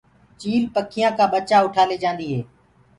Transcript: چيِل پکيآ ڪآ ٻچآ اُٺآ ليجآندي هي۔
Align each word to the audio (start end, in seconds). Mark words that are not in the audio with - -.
چيِل 0.39 0.63
پکيآ 0.73 1.09
ڪآ 1.17 1.25
ٻچآ 1.31 1.57
اُٺآ 1.65 1.83
ليجآندي 1.89 2.25
هي۔ 2.33 2.41